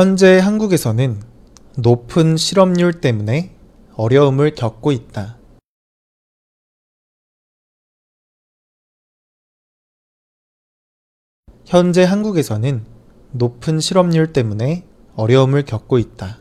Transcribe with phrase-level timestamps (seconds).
[0.00, 1.22] 현재 한국에서는
[1.76, 3.54] 높은 실업률 때문에
[3.96, 5.36] 어려움을 겪고 있다.
[11.66, 12.86] 현재 한국에서는
[13.32, 14.86] 높은 실업률 때문에
[15.16, 16.38] 어려움을 겪고 있다.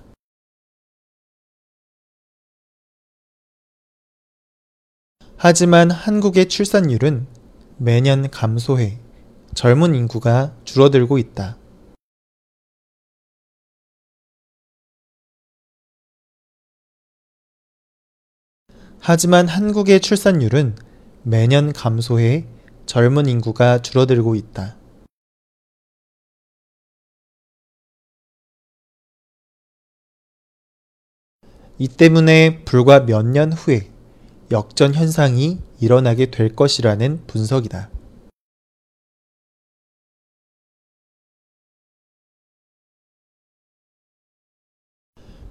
[5.35, 7.27] 하지만 한국의 출산율은
[7.75, 8.99] 매년 감소해
[9.53, 11.57] 젊은 인구가 줄어들고 있다.
[19.01, 20.75] 하지만 한국의 출산율은
[21.23, 22.45] 매년 감소해
[22.85, 24.75] 젊은 인구가 줄어들고 있다.
[31.77, 33.89] 이 때문에 불과 몇 년 후에
[34.51, 37.89] 역전 현상이 일어나게 될 것이라는 분석이다.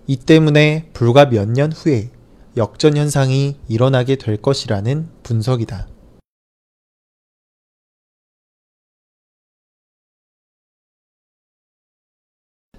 [0.07, 2.11] 이 때문에 불과 몇 년 후에
[2.59, 5.87] 역전 현상이 일어나게 될 것이라는 분석이다.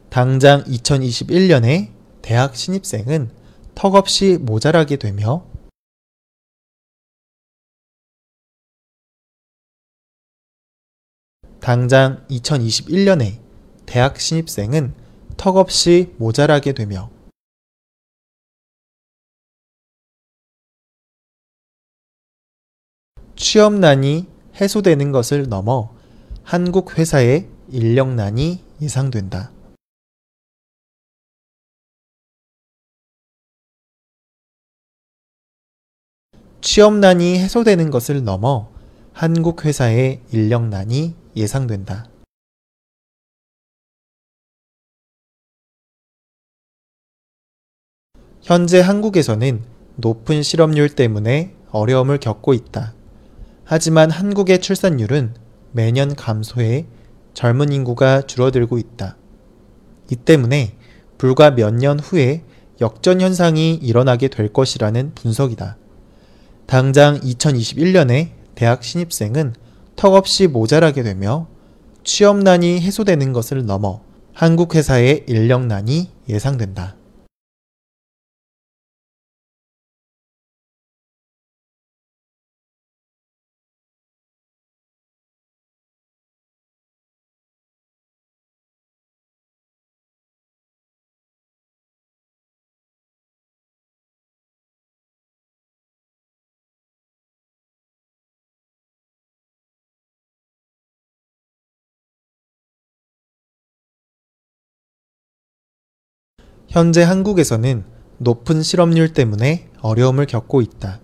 [0.09, 3.31] 당장 2021년에 대학 신입생은
[3.73, 5.45] 턱없이 모자라게 되며
[11.61, 13.39] 당장 2021년에
[13.85, 14.93] 대학 신입생은
[15.37, 17.09] 턱없이 모자라게 되며
[23.39, 24.27] 취업난이
[24.59, 25.95] 해소되는 것을 넘어
[26.43, 29.53] 한국 회사의 인력난이 예상된다.
[36.59, 38.69] 취업난이 해소되는 것을 넘어
[39.13, 42.09] 한국 회사의 인력난이 예상된다.
[48.41, 49.63] 현재 한국에서는
[49.95, 52.98] 높은 실업률 때문에 어려움을 겪고 있다.
[53.71, 55.35] 하지만 한국의 출산율은
[55.73, 56.87] 매년 감소해
[57.35, 59.15] 젊은 인구가 줄어들고 있다.
[60.09, 60.75] 이 때문에
[61.19, 62.41] 불과 몇 년 후에
[62.81, 65.77] 역전 현상이 일어나게 될 것이라는 분석이다.
[66.65, 69.53] 당장 2021년에 대학 신입생은
[69.95, 71.45] 턱없이 모자라게 되며
[72.03, 74.01] 취업난이 해소되는 것을 넘어
[74.33, 76.95] 한국 회사의 인력난이 예상된다.
[106.69, 107.83] 현재 한국에서는
[108.19, 110.99] 높은 실업률 때문에 어려움을 겪고 있다.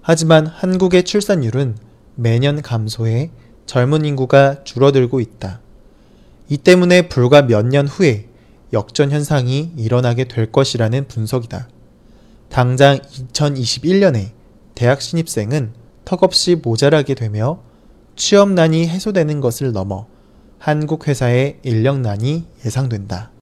[0.00, 1.76] 하지만 한국의 출산율은
[2.14, 3.30] 매년 감소해
[3.66, 5.60] 젊은 인구가 줄어들고 있다.
[6.48, 8.28] 이 때문에 불과 몇 년 후에
[8.72, 11.68] 역전 현상이 일어나게 될 것이라는 분석이다.
[12.48, 14.30] 당장 2021년에
[14.74, 15.74] 대학 신입생은
[16.06, 17.62] 턱없이 모자라게 되며
[18.16, 20.06] 취업난이 해소되는 것을 넘어
[20.58, 23.32] 한국 회사의 인력난이 예상된다.